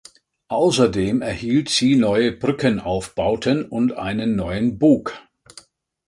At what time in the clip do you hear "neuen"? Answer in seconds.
4.35-4.79